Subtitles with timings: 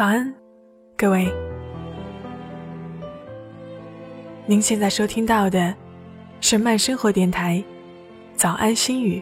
[0.00, 0.34] 早安，
[0.96, 1.30] 各位。
[4.46, 5.76] 您现在收听到的
[6.40, 7.58] 是慢生活电台
[8.34, 9.20] 《早安心语》，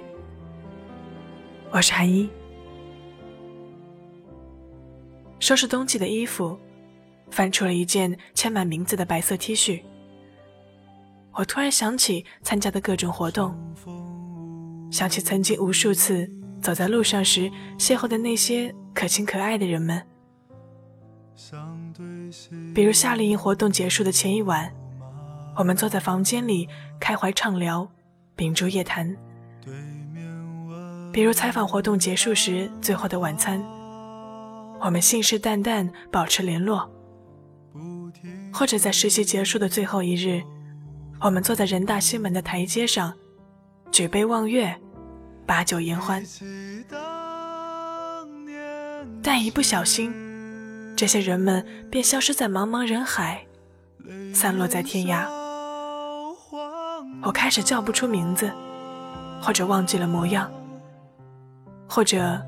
[1.72, 2.30] 我是韩一。
[5.40, 6.56] 收拾冬季的衣服，
[7.28, 9.82] 翻出了一件签满名字的白色 T 恤。
[11.32, 13.52] 我突然想起参加的各种活动，
[14.92, 16.30] 想起曾经无数次
[16.62, 20.00] 走在路上时邂逅的那些可亲可爱的人们。
[22.74, 24.72] 比如夏令营活动结束的前一晚，
[25.56, 27.88] 我们坐在房间里开怀畅聊，
[28.34, 29.14] 秉烛夜谈；
[31.12, 33.62] 比如采访活动结束时最后的晚餐，
[34.80, 36.88] 我们信誓旦旦保持联络；
[38.52, 40.42] 或者在实习结束的最后一日，
[41.20, 43.14] 我们坐在人大西门的台阶上，
[43.92, 44.76] 举杯望月，
[45.46, 46.22] 把酒言欢。
[49.22, 50.27] 但一不小心。
[50.98, 53.46] 这些人们便消失在茫茫人海，
[54.34, 55.28] 散落在天涯。
[57.22, 58.50] 我开始叫不出名字，
[59.40, 60.50] 或者忘记了模样，
[61.88, 62.42] 或者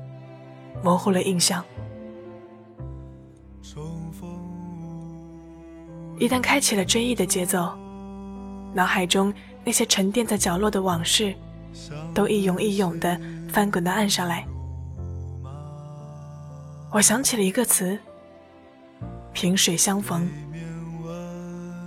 [0.83, 1.63] 模糊了印象。
[6.19, 7.71] 一旦开启了追忆的节奏，
[8.73, 11.33] 脑海中那些沉淀在角落的往事，
[12.13, 14.45] 都一涌一涌的翻滚到岸上来。
[16.91, 17.97] 我想起了一个词。
[19.33, 20.27] 萍水相逢，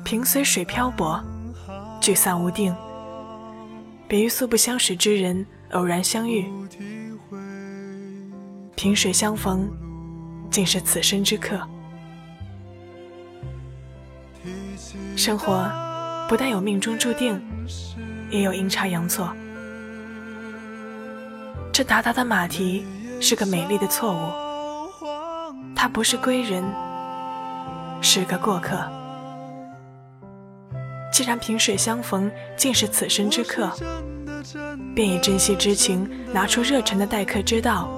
[0.03, 1.23] 萍随水漂泊，
[2.00, 2.75] 聚散无定。
[4.09, 6.50] 比喻素不相识之人偶然相遇，
[8.75, 9.69] 萍水相逢，
[10.50, 11.61] 竟是此生之客。
[15.17, 15.70] 生活
[16.28, 17.41] 不但有命中注定，
[18.31, 19.34] 也有阴差阳错。
[21.72, 22.84] 这达达的马蹄
[23.20, 24.33] 是个美丽的错误，
[25.76, 26.65] 它不是归人。
[28.04, 28.78] 是个过客。
[31.10, 33.72] 既然萍水相逢竟是此生之客，
[34.94, 37.88] 便以珍惜之情，拿出热忱的待客之道，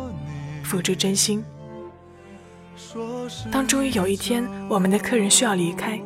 [0.63, 1.45] 付诸真心。
[3.51, 6.01] 当终于有一天我们的客人需要离开，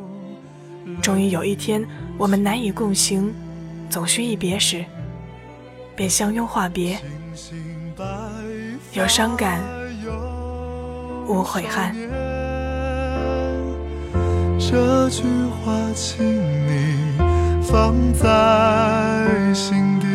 [0.99, 3.31] 终于有一天我们难以共行，
[3.87, 4.83] 总需一别时，
[5.95, 6.97] 便相拥话别，
[8.93, 9.61] 有伤感，
[11.27, 12.20] 无悔恨。
[14.71, 15.23] 这句
[15.65, 16.25] 话，请
[16.65, 16.95] 你
[17.61, 18.29] 放在
[19.53, 20.07] 心底，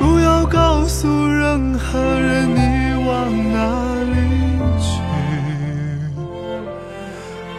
[0.00, 3.58] 不要告诉任何人你往哪
[4.02, 4.16] 里
[4.80, 4.88] 去，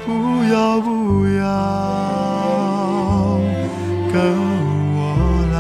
[0.08, 0.10] 不
[0.52, 3.40] 要不要
[4.12, 4.18] 跟
[4.96, 4.98] 我
[5.54, 5.56] 来，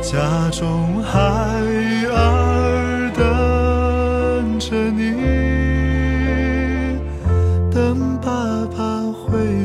[0.00, 1.18] 家中孩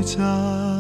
[0.04, 0.73] 家，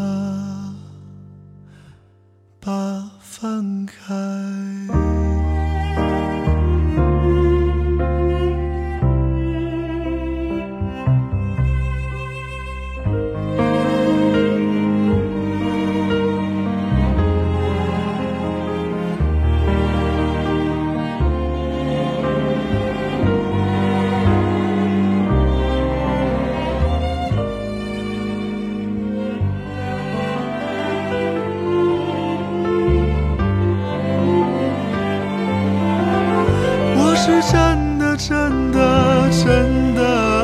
[37.25, 40.01] 是真的，真的，真的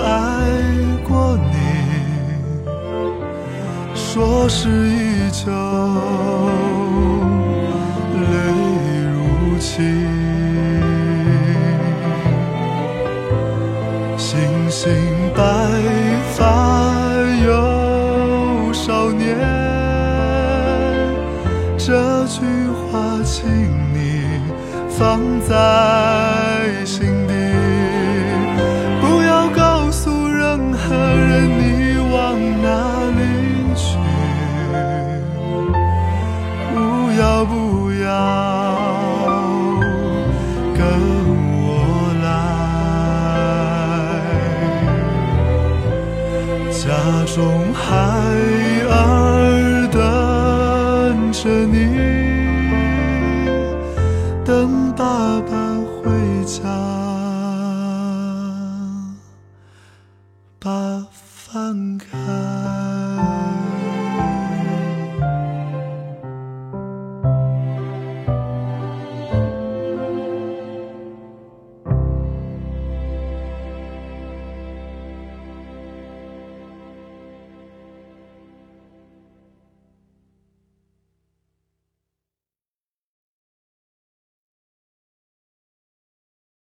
[0.07, 0.47] 爱
[1.03, 1.53] 过你。
[3.93, 5.51] 说是依旧，
[8.15, 8.23] 泪
[9.11, 9.67] 如倾。
[14.17, 14.87] 星星
[15.35, 15.43] 白
[16.31, 16.39] 发
[17.45, 19.37] 有少年，
[21.77, 22.39] 这句
[22.89, 23.45] 话，请
[23.93, 24.23] 你
[24.97, 26.48] 放在。
[37.39, 38.09] 要不要
[40.75, 40.83] 跟
[41.63, 42.27] 我来？
[46.69, 46.83] 家
[47.33, 47.79] 中孩
[48.89, 49.97] 儿等
[51.31, 51.77] 着你，
[54.43, 55.53] 等爸爸
[56.03, 56.11] 回
[56.43, 56.59] 家。
[60.59, 60.69] 把
[61.13, 62.18] 饭开。